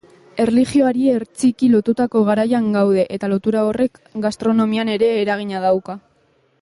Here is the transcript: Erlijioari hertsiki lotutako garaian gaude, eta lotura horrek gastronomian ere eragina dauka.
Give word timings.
Erlijioari 0.43 1.09
hertsiki 1.15 1.69
lotutako 1.73 2.23
garaian 2.29 2.71
gaude, 2.77 3.03
eta 3.19 3.29
lotura 3.35 3.67
horrek 3.67 4.01
gastronomian 4.25 4.93
ere 4.95 5.13
eragina 5.27 5.63
dauka. 5.69 5.99